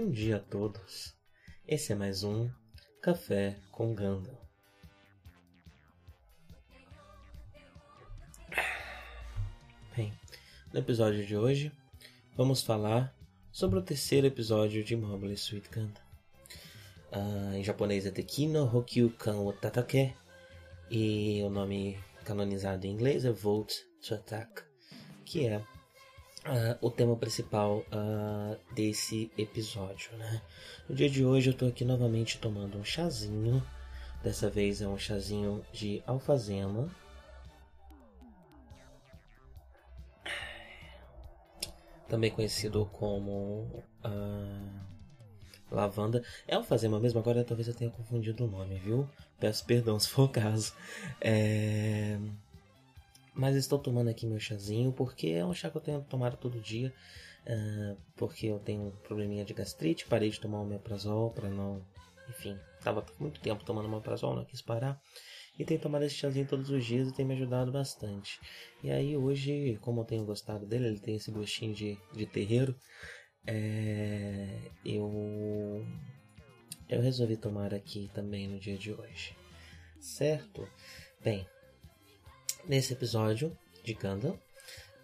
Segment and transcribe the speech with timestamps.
[0.00, 1.12] Bom dia a todos.
[1.66, 2.48] Esse é mais um
[3.02, 4.38] Café com Gandalf.
[9.96, 10.12] Bem,
[10.72, 11.72] no episódio de hoje
[12.36, 13.12] vamos falar
[13.50, 16.00] sobre o terceiro episódio de Mobile Suit Gundam.
[17.10, 20.14] Uh, em japonês é Tekino Hokyu Kan Otatake
[20.88, 24.62] e o nome canonizado em inglês é Volt to Attack,
[25.24, 25.60] que é
[26.46, 30.16] uh, o tema principal uh, desse episódio.
[30.16, 30.42] Né?
[30.88, 33.62] No dia de hoje eu estou aqui novamente tomando um chazinho.
[34.22, 36.90] Dessa vez é um chazinho de alfazema.
[42.08, 44.88] Também conhecido como uh,
[45.70, 46.24] lavanda.
[46.46, 49.08] É alfazema mesmo, agora talvez eu tenha confundido o nome, viu?
[49.38, 50.72] Peço perdão se for o caso.
[51.20, 52.18] É...
[53.38, 56.60] Mas estou tomando aqui meu chazinho porque é um chá que eu tenho tomado todo
[56.60, 56.92] dia.
[57.46, 60.06] Uh, porque eu tenho um probleminha de gastrite.
[60.06, 61.80] Parei de tomar o meprazol para não.
[62.28, 65.00] Enfim, estava muito tempo tomando meprazol, não quis parar.
[65.56, 68.40] E tenho tomado esse chazinho todos os dias e tem me ajudado bastante.
[68.82, 72.76] E aí hoje, como eu tenho gostado dele, ele tem esse gostinho de, de terreiro.
[73.46, 75.86] É, eu
[76.88, 79.36] eu resolvi tomar aqui também no dia de hoje,
[80.00, 80.68] certo?
[81.22, 81.46] Bem,
[82.68, 84.38] Nesse episódio de Gundam,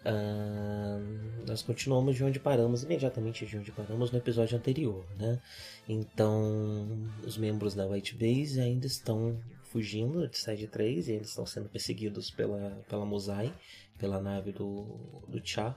[0.05, 5.41] uh, nós continuamos de onde paramos, imediatamente de onde paramos no episódio anterior, né?
[5.89, 11.43] Então, os membros da White Base ainda estão fugindo de Side 3 e eles estão
[11.47, 13.51] sendo perseguidos pela, pela Mosai,
[13.97, 14.83] pela nave do,
[15.27, 15.75] do Cha.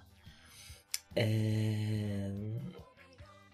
[1.16, 2.31] É...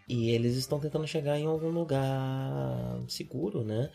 [0.09, 3.93] E eles estão tentando chegar em algum lugar seguro, né?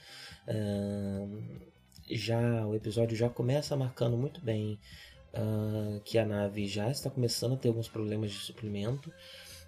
[2.10, 4.80] Já o episódio já começa marcando muito bem
[5.34, 9.10] uh, que a nave já está começando a ter alguns problemas de suprimento.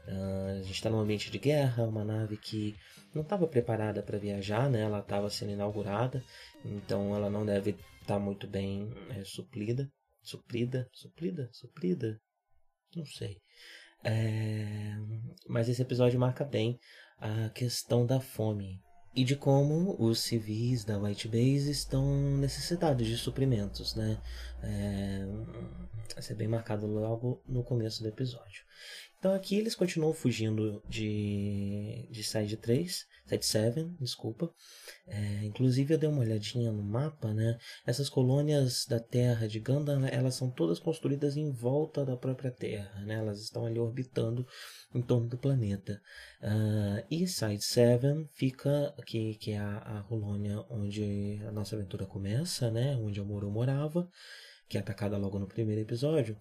[0.08, 2.76] Uh, a gente está num ambiente de guerra, uma nave que
[3.14, 4.82] não estava preparada para viajar, né?
[4.82, 6.24] ela estava sendo inaugurada,
[6.66, 9.24] então ela não deve estar tá muito bem é.
[9.24, 9.92] Suprida?
[10.24, 11.50] Suplida?
[11.52, 12.20] Suprida?
[12.96, 13.38] Não sei.
[14.04, 14.96] É...
[15.48, 16.80] Mas esse episódio marca bem
[17.20, 18.82] a questão da fome
[19.14, 24.22] e de como os civis da White Base estão necessitados de suprimentos, né?
[24.64, 25.26] É,
[26.14, 28.64] vai ser bem marcado logo no começo do episódio.
[29.22, 34.52] Então aqui eles continuam fugindo de, de Side 3, Side 7, desculpa.
[35.06, 37.56] É, inclusive eu dei uma olhadinha no mapa, né?
[37.86, 43.00] Essas colônias da Terra de Gundam, elas são todas construídas em volta da própria Terra,
[43.02, 43.14] né?
[43.14, 44.44] Elas estão ali orbitando
[44.92, 46.02] em torno do planeta.
[46.42, 52.08] Uh, e Side 7 fica, aqui, que é a, a colônia onde a nossa aventura
[52.08, 52.98] começa, né?
[52.98, 54.10] Onde a Moro morava
[54.72, 56.38] que é atacada logo no primeiro episódio,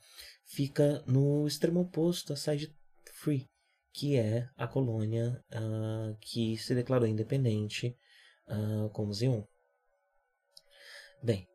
[0.51, 2.75] fica no extremo oposto a Side
[3.15, 3.49] Free,
[3.93, 7.97] que é a colônia uh, que se declarou independente
[8.49, 9.43] uh, como Zion.
[11.23, 11.47] Bem,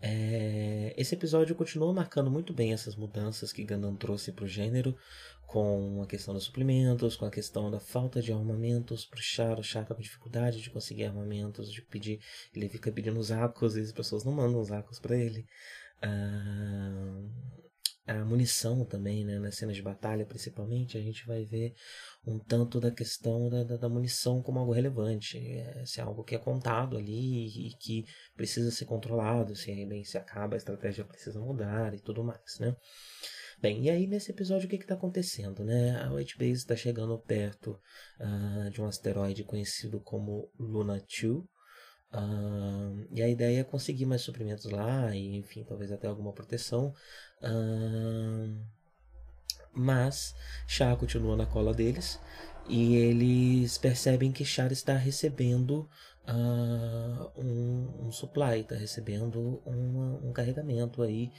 [0.00, 4.96] é, esse episódio continua marcando muito bem essas mudanças que Gundam trouxe para o gênero,
[5.46, 9.58] com a questão dos suplementos, com a questão da falta de armamentos para o Char.
[9.58, 12.20] O Char tá com dificuldade de conseguir armamentos, de pedir.
[12.54, 15.46] Ele fica pedindo os arcos e as pessoas não mandam os arcos para ele
[16.02, 16.93] a, a
[18.34, 21.74] munição também, né, nas cenas de batalha principalmente, a gente vai ver
[22.26, 26.24] um tanto da questão da, da, da munição como algo relevante, é, se é algo
[26.24, 31.04] que é contado ali e, que precisa ser controlado, se bem se acaba a estratégia
[31.04, 32.74] precisa mudar e tudo mais, né?
[33.60, 36.02] Bem, e aí nesse episódio o que está acontecendo, né?
[36.02, 37.80] A White Base está chegando perto
[38.20, 41.44] uh, de um asteroide conhecido como Luna 2,
[42.14, 46.94] Uh, e a ideia é conseguir mais suprimentos lá e, enfim, talvez até alguma proteção.
[47.42, 48.56] Uh,
[49.72, 50.36] mas
[50.68, 52.20] Char continua na cola deles
[52.68, 55.90] e eles percebem que Char está recebendo
[56.28, 61.32] uh, um, um, supply, está recebendo um carregamento aí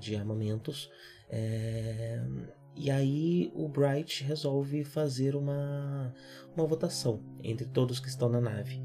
[0.00, 0.90] de armamentos.
[1.28, 2.18] É,
[2.74, 6.14] e aí o Bright resolve fazer uma,
[6.56, 8.80] uma votação entre todos que estão na nave.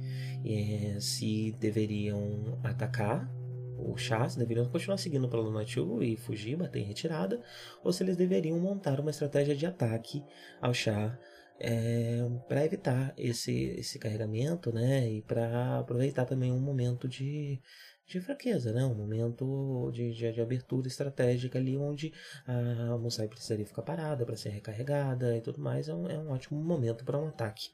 [0.46, 3.30] É, se deveriam atacar
[3.78, 7.42] o chá, se deveriam continuar seguindo pela Luna 2 e fugir, bater em retirada,
[7.84, 10.24] ou se eles deveriam montar uma estratégia de ataque
[10.62, 11.18] ao chá
[11.60, 17.62] é, para evitar esse, esse carregamento né, e para aproveitar também um momento de,
[18.08, 18.86] de fraqueza, né?
[18.86, 22.14] um momento de, de, de, abertura estratégica ali onde
[22.46, 25.90] a Musai precisaria ficar parada para ser recarregada e tudo mais.
[25.90, 27.70] É um, é um ótimo momento para um ataque.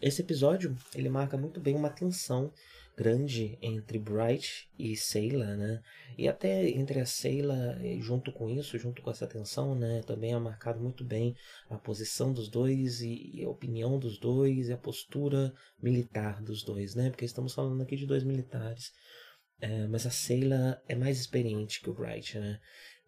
[0.00, 2.52] Esse episódio ele marca muito bem uma tensão
[2.96, 5.82] grande entre Bright e Sayla, né?
[6.16, 10.00] E até entre a Sayla, junto com isso, junto com essa tensão, né?
[10.06, 11.36] Também é marcado muito bem
[11.68, 16.94] a posição dos dois e a opinião dos dois e a postura militar dos dois,
[16.94, 17.10] né?
[17.10, 18.92] Porque estamos falando aqui de dois militares.
[19.60, 22.58] É, mas a Sayla é mais experiente que o Bright, né?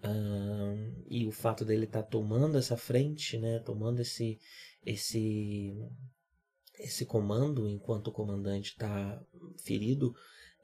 [0.05, 3.59] Um, e o fato dele estar tá tomando essa frente, né?
[3.61, 4.39] Tomando esse
[4.85, 5.75] esse
[6.79, 9.21] esse comando enquanto o comandante está
[9.65, 10.15] ferido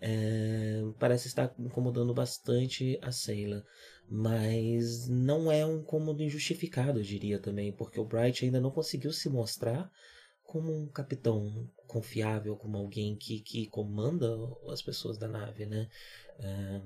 [0.00, 3.64] é, parece estar incomodando bastante a Sayla,
[4.08, 9.12] mas não é um incômodo injustificado, eu diria também, porque o Bright ainda não conseguiu
[9.12, 9.90] se mostrar
[10.42, 14.28] como um capitão confiável, como alguém que, que comanda
[14.68, 15.88] as pessoas da nave, né?
[16.38, 16.82] É,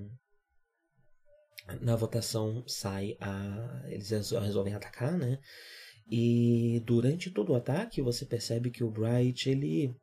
[1.81, 5.41] na votação sai a eles resolvem atacar, né?
[6.11, 9.95] E durante todo o ataque você percebe que o Bright ele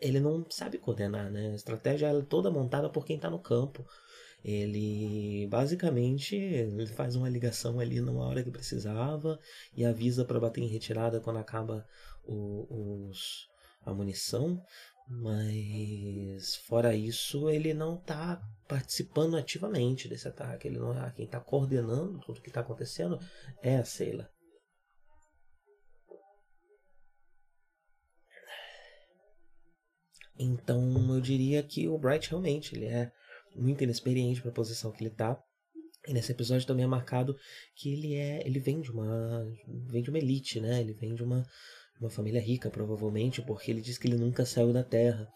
[0.00, 1.50] ele não sabe coordenar, né?
[1.50, 3.84] A estratégia é toda montada por quem está no campo.
[4.44, 9.38] Ele basicamente ele faz uma ligação ali numa hora que precisava
[9.76, 11.84] e avisa para bater em retirada quando acaba
[12.24, 13.48] o, os,
[13.84, 14.62] a munição,
[15.08, 20.68] mas fora isso ele não está participando ativamente desse ataque.
[20.68, 23.18] Ele não é quem está coordenando tudo que está acontecendo
[23.60, 24.30] é a Seila.
[30.38, 33.10] Então eu diria que o Bright realmente ele é
[33.56, 35.42] muito inexperiente para a posição que ele está.
[36.06, 37.36] E nesse episódio também é marcado
[37.74, 39.44] que ele é, ele vem de uma,
[39.90, 40.80] vem de uma elite, né?
[40.80, 41.44] Ele vem de uma,
[42.00, 45.28] uma família rica provavelmente, porque ele diz que ele nunca saiu da Terra.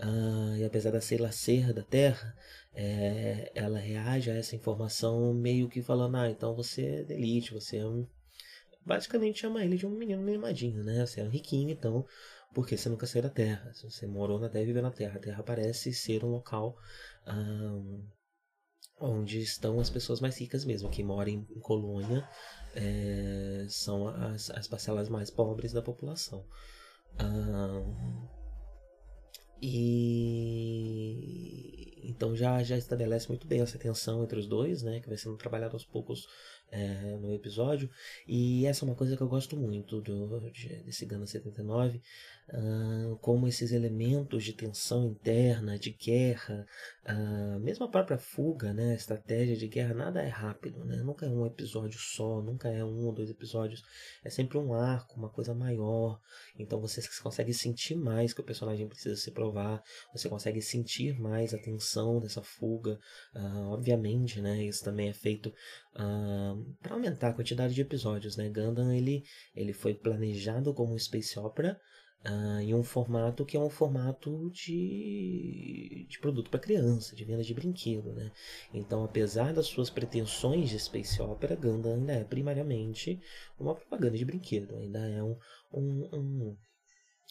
[0.00, 2.34] Uh, e apesar da Sheila ser da Terra,
[2.74, 7.52] é, ela reage a essa informação meio que falando, ah, então você é da elite,
[7.52, 8.06] você é um...
[8.84, 11.06] Basicamente chama ele de um menino mimadinho, né?
[11.06, 12.04] Você é um riquinho, então
[12.54, 13.72] porque você nunca saiu da Terra.
[13.82, 15.16] Você morou na Terra e viveu na Terra.
[15.16, 16.76] A Terra parece ser um local
[17.26, 18.06] um,
[19.00, 20.90] onde estão as pessoas mais ricas mesmo.
[20.90, 22.28] Quem mora em, em colônia
[22.74, 26.44] é, são as, as parcelas mais pobres da população.
[27.20, 28.28] Um,
[29.60, 30.92] e
[32.04, 35.00] então já, já estabelece muito bem essa tensão entre os dois, né?
[35.00, 36.26] Que vai sendo trabalhado aos poucos
[36.72, 37.88] é, no episódio.
[38.26, 42.00] E essa é uma coisa que eu gosto muito do, de, desse Gana 79,
[42.48, 46.66] uh, como esses elementos de tensão interna, de guerra,
[47.06, 50.96] uh, mesmo a própria fuga, né, a estratégia de guerra, nada é rápido, né?
[50.96, 53.82] nunca é um episódio só, nunca é um ou dois episódios,
[54.24, 56.18] é sempre um arco, uma coisa maior.
[56.58, 59.82] Então você consegue sentir mais que o personagem precisa se provar,
[60.14, 62.98] você consegue sentir mais a tensão dessa fuga.
[63.34, 65.52] Uh, obviamente, né, isso também é feito
[65.94, 68.48] uh, para aumentar a quantidade de episódios, né?
[68.48, 69.24] Gundam ele,
[69.54, 71.80] ele foi planejado como um space opera
[72.24, 77.42] uh, em um formato que é um formato de, de produto para criança, de venda
[77.42, 78.30] de brinquedo, né?
[78.72, 83.20] Então, apesar das suas pretensões de space opera, Gundam ainda é primariamente
[83.58, 85.36] uma propaganda de brinquedo, ainda é um,
[85.72, 86.56] um, um,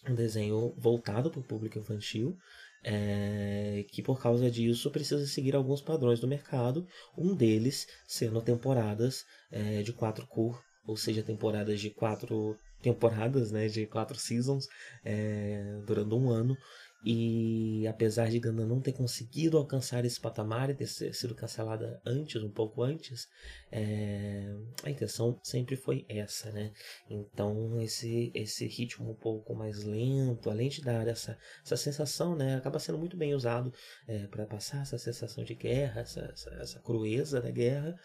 [0.09, 2.37] um desenho voltado para o público infantil
[2.83, 9.23] é, que por causa disso precisa seguir alguns padrões do mercado, um deles sendo temporadas
[9.51, 14.67] é, de quatro cor, ou seja, temporadas de quatro temporadas, né, de quatro seasons,
[15.05, 16.57] é, durando um ano,
[17.03, 22.41] e apesar de Ganda não ter conseguido alcançar esse patamar e ter sido cancelada antes,
[22.43, 23.27] um pouco antes,
[23.71, 24.53] é...
[24.83, 26.71] a intenção sempre foi essa, né?
[27.09, 32.55] Então esse, esse ritmo um pouco mais lento, além de dar essa, essa sensação, né?
[32.55, 33.73] Acaba sendo muito bem usado
[34.07, 37.97] é, para passar essa sensação de guerra, essa, essa, essa crueza da guerra.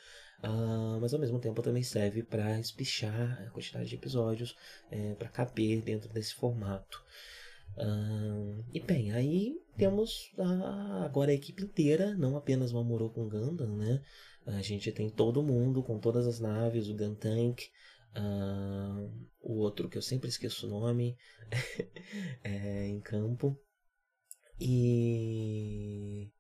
[0.43, 4.55] Uh, mas ao mesmo tempo também serve para espichar a quantidade de episódios,
[4.91, 7.03] é, para caber dentro desse formato
[8.73, 14.03] e bem, aí temos a, agora a equipe inteira, não apenas Mamoru com Gundam, né?
[14.47, 17.69] A gente tem todo mundo com todas as naves, o Guntank,
[18.17, 21.17] uh, o outro que eu sempre esqueço o nome,
[22.43, 23.59] é, em campo.
[24.59, 26.31] E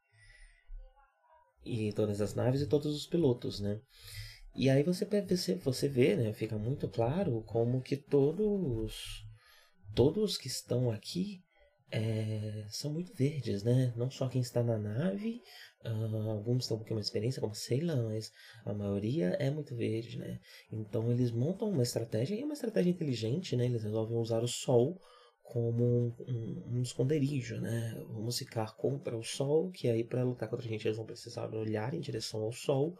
[1.64, 3.80] e todas as naves e todos os pilotos, né?
[4.54, 9.26] E aí você você, você vê, né, fica muito claro como que todos
[9.96, 11.42] todos que estão aqui
[11.90, 13.94] é, são muito verdes, né?
[13.96, 15.40] Não só quem está na nave,
[15.84, 18.30] uh, alguns têm um pouquinho mais experiência, como sei lá, mas
[18.66, 20.38] a maioria é muito verde, né?
[20.70, 23.64] Então eles montam uma estratégia, e é uma estratégia inteligente, né?
[23.64, 25.00] Eles resolvem usar o sol
[25.42, 27.94] como um, um, um esconderijo, né?
[28.08, 31.54] Vamos ficar contra o sol, que aí para lutar contra a gente eles vão precisar
[31.54, 32.98] olhar em direção ao sol.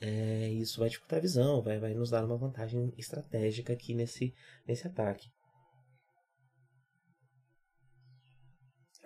[0.00, 4.32] É, isso vai dificultar a visão, vai, vai nos dar uma vantagem estratégica aqui nesse,
[4.68, 5.28] nesse ataque.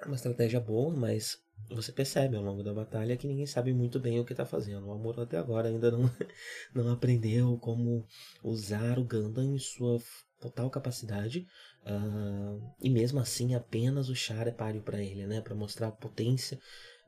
[0.03, 1.39] É uma estratégia boa, mas
[1.69, 4.87] você percebe ao longo da batalha que ninguém sabe muito bem o que está fazendo.
[4.87, 6.11] O Amuro até agora ainda não,
[6.75, 8.07] não aprendeu como
[8.43, 10.01] usar o Gundam em sua
[10.41, 11.47] total capacidade.
[11.83, 15.41] Uh, e mesmo assim, apenas o Char é páreo para ele, né?
[15.41, 16.59] Para mostrar a potência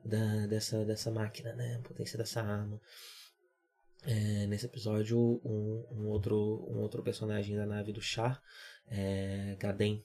[0.05, 1.77] da, dessa, dessa máquina, né?
[1.77, 2.79] A potência dessa arma.
[4.05, 6.35] É, nesse episódio, um, um, outro,
[6.69, 8.41] um outro personagem da nave do Char,
[8.87, 10.03] é, Gaden,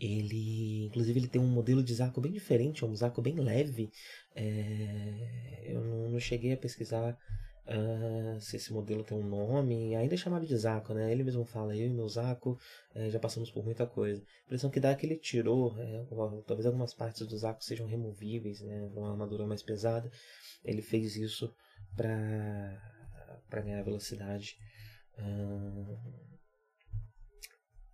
[0.00, 3.90] ele, inclusive, ele tem um modelo de Zaco bem diferente, um Zaco bem leve.
[4.34, 7.18] É, eu não, não, cheguei a pesquisar
[7.66, 9.94] uh, se esse modelo tem um nome.
[9.94, 11.12] Ainda é chamado de Zaco, né?
[11.12, 12.58] Ele mesmo fala, eu e meu Zaco
[12.94, 14.22] é, já passamos por muita coisa.
[14.22, 16.06] A impressão que dá é que ele tirou, é,
[16.46, 18.88] talvez algumas partes do Zaco sejam removíveis, né?
[18.94, 20.10] Uma armadura mais pesada.
[20.64, 21.54] Ele fez isso
[21.94, 22.90] para
[23.50, 24.56] para ganhar velocidade.
[25.18, 25.98] Uh,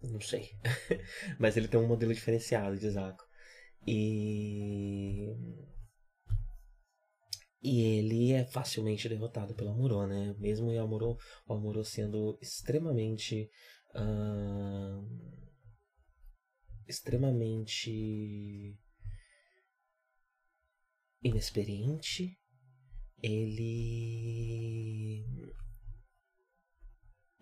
[0.03, 0.51] não sei.
[1.39, 3.25] Mas ele tem um modelo diferenciado de Zaco.
[3.87, 5.35] E.
[7.63, 10.35] E ele é facilmente derrotado pelo Amuro, né?
[10.39, 13.51] Mesmo o Amuro, o Amuro sendo extremamente.
[13.95, 15.05] Uh,
[16.87, 18.79] extremamente.
[21.23, 22.39] inexperiente.
[23.23, 25.25] Ele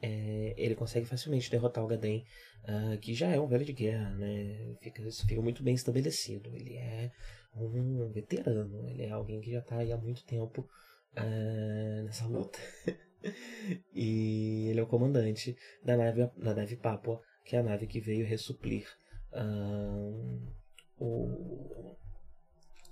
[0.05, 2.27] é, ele consegue facilmente derrotar o Gaden,
[2.65, 4.77] uh, que já é um velho de guerra, né?
[4.83, 6.55] Fica, isso fica muito bem estabelecido.
[6.55, 7.11] Ele é
[7.55, 10.69] um veterano, ele é alguém que já está aí há muito tempo
[11.17, 12.59] uh, nessa luta.
[13.95, 17.99] e ele é o comandante da nave, da nave Papua, que é a nave que
[17.99, 18.87] veio ressuplir
[19.33, 20.53] uh,
[20.99, 21.97] o,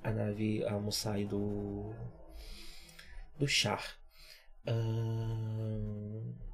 [0.02, 1.95] a nave a Musai do,
[3.38, 4.00] do Char.
[4.66, 6.51] Uh,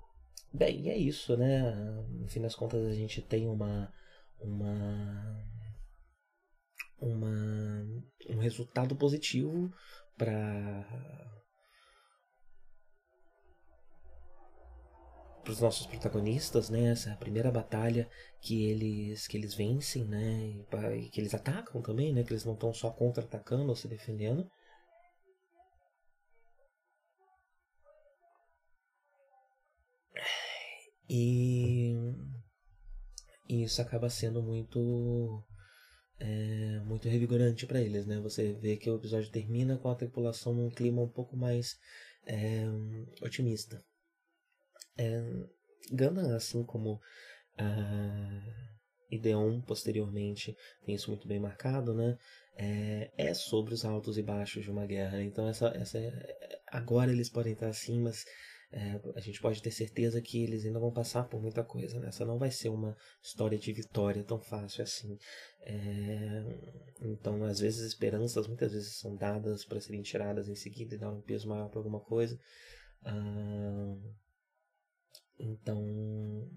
[0.53, 1.73] Bem, é isso, né?
[2.11, 3.93] No fim das contas a gente tem uma
[4.41, 5.45] uma
[7.01, 7.87] uma
[8.29, 9.71] um resultado positivo
[10.17, 10.85] para
[15.43, 16.91] para os nossos protagonistas, né?
[16.91, 18.09] Essa é primeira batalha
[18.41, 20.55] que eles que eles vencem, né?
[20.99, 22.23] E que eles atacam também, né?
[22.23, 24.51] Que eles não estão só contra-atacando ou se defendendo.
[31.09, 31.95] E,
[33.49, 35.45] e isso acaba sendo muito
[36.21, 38.21] é, muito revigorante para eles, né?
[38.21, 41.77] Você vê que o episódio termina com a tripulação num clima um pouco mais
[42.27, 42.65] é,
[43.23, 43.83] otimista.
[44.97, 45.21] É,
[45.93, 47.01] Gundam, assim como
[47.57, 48.69] a
[49.11, 52.19] Ideon posteriormente tem isso muito bem marcado, né?
[52.57, 55.23] É, é sobre os altos e baixos de uma guerra.
[55.23, 55.99] Então essa, essa
[56.67, 58.25] agora eles podem estar assim, mas
[58.71, 61.99] é, a gente pode ter certeza que eles ainda vão passar por muita coisa.
[61.99, 62.09] Né?
[62.09, 65.19] Essa não vai ser uma história de vitória tão fácil assim.
[65.63, 66.45] É,
[67.01, 71.11] então, às vezes, esperanças muitas vezes são dadas para serem tiradas em seguida e dar
[71.11, 72.39] um peso maior para alguma coisa.
[73.05, 73.97] Ah,
[75.39, 76.51] então,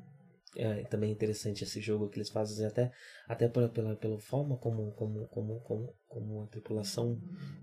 [0.55, 2.91] é também interessante esse jogo que eles fazem até
[3.27, 7.19] até pela, pela, pela forma como, como, como, como, como a tripulação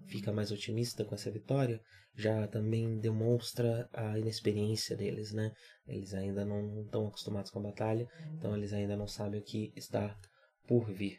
[0.06, 1.80] fica mais otimista com essa vitória
[2.14, 5.52] já também demonstra a inexperiência deles né?
[5.86, 9.72] Eles ainda não estão acostumados com a batalha então eles ainda não sabem o que
[9.76, 10.18] está
[10.66, 11.18] por vir.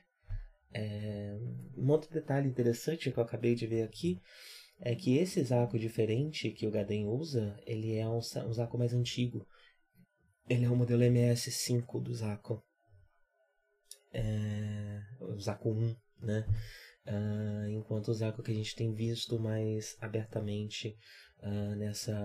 [0.71, 1.35] É,
[1.75, 4.19] um outro detalhe interessante que eu acabei de ver aqui
[4.79, 8.93] é que esse Zaco diferente que o Gaden usa ele é um, um Zaco mais
[8.93, 9.45] antigo
[10.49, 12.63] ele é o modelo MS5 do Zaco.
[14.11, 16.45] É, o Zaco 1, né?
[17.05, 20.97] Uh, enquanto o Zaco que a gente tem visto mais abertamente
[21.41, 22.15] uh, nessa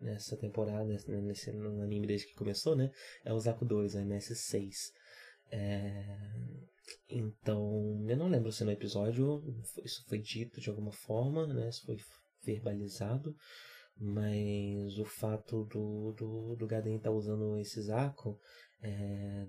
[0.00, 2.90] nessa temporada, nesse, no anime desde que começou, né?
[3.24, 4.92] É o Zaco 2, a MS6.
[5.50, 6.18] É,
[7.08, 9.42] então, eu não lembro se no episódio
[9.84, 11.68] isso foi dito de alguma forma, né?
[11.68, 11.96] Isso foi
[12.44, 13.36] verbalizado,
[13.98, 18.38] mas o fato do, do, do Gaden estar tá usando esse Zaco,
[18.82, 19.46] é,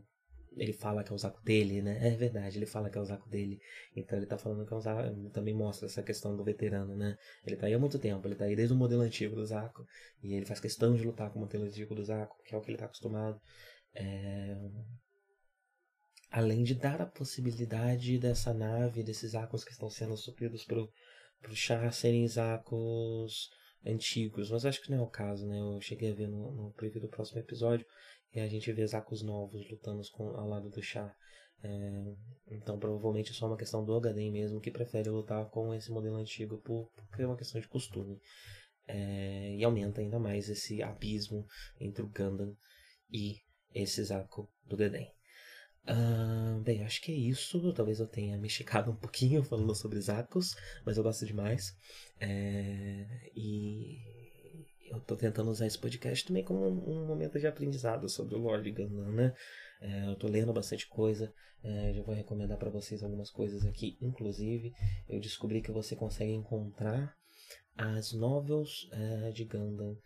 [0.56, 2.08] ele fala que é o Zaco dele, né?
[2.08, 3.60] É verdade, ele fala que é o Zaco dele.
[3.96, 7.18] Então ele tá falando que é o Zaco, também mostra essa questão do veterano, né?
[7.46, 9.86] Ele tá aí há muito tempo, ele tá aí desde o modelo antigo do Zaco,
[10.22, 12.62] e ele faz questão de lutar com o modelo antigo do Zaco, que é o
[12.62, 13.40] que ele tá acostumado.
[13.96, 14.56] É...
[16.30, 20.92] Além de dar a possibilidade dessa nave, desses Zacos que estão sendo supridos pro,
[21.42, 23.50] pro Char serem Zacos
[23.86, 25.60] antigos, mas acho que não é o caso, né?
[25.60, 27.86] Eu cheguei a ver no, no preview do próximo episódio
[28.34, 31.16] e a gente vê Zacos novos lutando com, ao lado do Char.
[31.62, 32.16] É,
[32.48, 36.18] então provavelmente é só uma questão do Ogaden mesmo que prefere lutar com esse modelo
[36.18, 38.20] antigo por, porque é uma questão de costume.
[38.86, 41.48] É, e aumenta ainda mais esse abismo
[41.80, 42.56] entre o Gundam
[43.10, 43.38] e
[43.74, 45.10] esse Zaco do Gaden.
[45.86, 47.74] Uh, bem, acho que é isso.
[47.74, 51.75] Talvez eu tenha me esticado um pouquinho falando sobre Zakos, mas eu gosto demais.
[52.20, 54.00] É, e
[54.90, 58.70] eu tô tentando usar esse podcast também como um, momento de aprendizado sobre o Lord
[58.72, 59.34] Gundam, né?
[59.82, 63.98] É, eu tô lendo bastante coisa, é, já vou recomendar para vocês algumas coisas aqui.
[64.02, 64.72] Inclusive,
[65.10, 67.13] eu descobri que você consegue encontrar
[67.75, 69.98] as novels é, de Gundam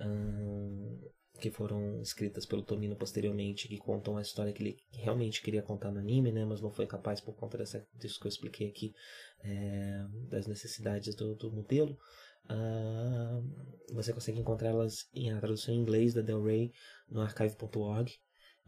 [0.00, 0.98] um,
[1.42, 5.90] que foram escritas pelo Tomino posteriormente, que contam a história que ele realmente queria contar
[5.90, 8.94] no anime, né, mas não foi capaz por conta dessa, disso que eu expliquei aqui,
[9.42, 11.98] é, das necessidades do, do modelo.
[12.44, 16.72] Uh, você consegue encontrá-las em a tradução em inglês da Del Rey
[17.08, 18.12] no archive.org.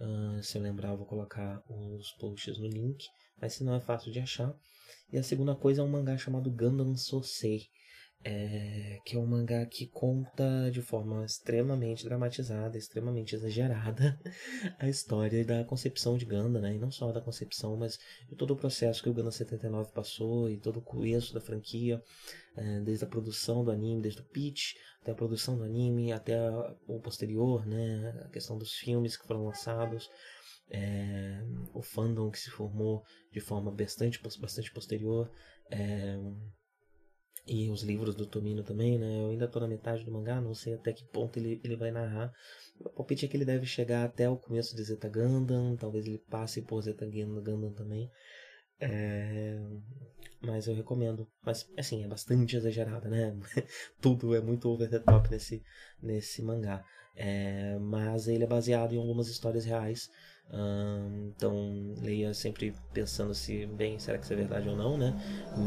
[0.01, 3.05] Uh, se eu lembrar, eu vou colocar os posts no link,
[3.41, 4.53] mas se não é fácil de achar.
[5.13, 7.69] E a segunda coisa é um mangá chamado Gundam Sosei,
[8.25, 14.19] é, que é um mangá que conta de forma extremamente dramatizada, extremamente exagerada,
[14.79, 16.75] a história da concepção de Ganda, né?
[16.75, 20.49] E não só da concepção, mas de todo o processo que o Ganda 79 passou
[20.49, 22.03] e todo o começo da franquia,
[22.57, 26.39] é, desde a produção do anime, desde o pitch até a produção do anime, até
[26.87, 28.23] o posterior, né?
[28.25, 30.09] A questão dos filmes que foram lançados.
[30.71, 31.43] É,
[31.75, 35.31] o fandom que se formou de forma bastante, bastante posterior.
[37.47, 39.21] E os livros do Tomino também, né?
[39.21, 41.91] Eu ainda tô na metade do mangá, não sei até que ponto ele, ele vai
[41.91, 42.33] narrar.
[42.81, 46.19] O palpite é que ele deve chegar até o começo de Zeta Gundam, talvez ele
[46.31, 48.11] passe por Zeta Gundam também.
[48.81, 49.59] É...
[50.41, 51.29] Mas eu recomendo.
[51.45, 53.39] Mas, assim, é bastante exagerado, né?
[54.01, 55.63] Tudo é muito over the top nesse,
[56.03, 56.83] nesse mangá.
[57.15, 57.79] É...
[57.79, 60.09] Mas ele é baseado em algumas histórias reais
[61.37, 65.13] então leia sempre pensando se bem será que isso é verdade ou não, né?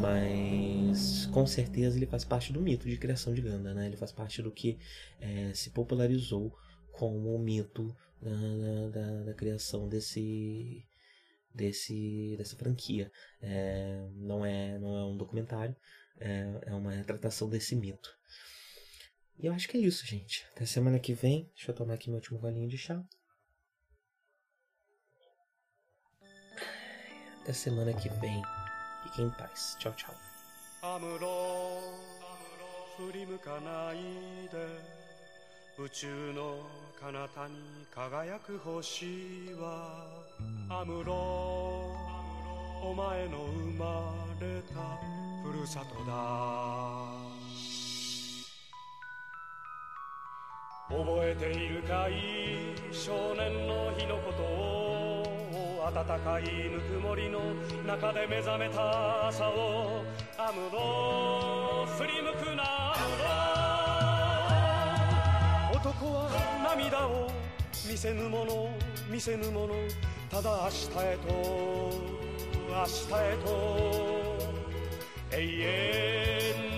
[0.00, 3.86] Mas com certeza ele faz parte do mito de criação de Ganda, né?
[3.86, 4.78] Ele faz parte do que
[5.20, 6.56] é, se popularizou
[6.92, 10.84] como o mito da, da, da, criação desse
[11.54, 13.10] desse dessa franquia.
[13.42, 15.76] É, não é não é um documentário,
[16.18, 18.16] é, é uma retratação desse mito.
[19.38, 20.44] E eu acho que é isso, gente.
[20.52, 21.48] Até semana que vem.
[21.54, 23.04] Deixa eu tomar aqui meu último golinho de chá.
[27.48, 28.42] Até semana que vem.
[29.04, 29.74] Fiquem em paz.
[29.78, 30.14] Tchau, tchau.
[32.98, 34.58] 振り向かないで
[35.78, 36.66] 宇宙の
[37.00, 40.04] 彼方に輝く星は
[40.68, 41.14] アムロ
[42.82, 44.98] お前の生まれた
[45.48, 47.08] ふるさとだ
[50.88, 54.57] 覚えているかい少年の日のことを
[55.90, 57.40] 暖かいぬくもりの
[57.86, 60.04] 中で目覚めた朝を
[60.36, 62.92] アムロ振り向くな。
[62.92, 63.16] アム
[65.72, 66.28] ロ男は
[66.76, 67.30] 涙を
[67.90, 68.68] 見せぬもの
[69.10, 69.74] 見せぬもの。
[70.30, 71.32] ただ明日へと
[72.68, 73.48] 明日へと。
[75.30, 75.42] 永
[76.64, 76.77] 遠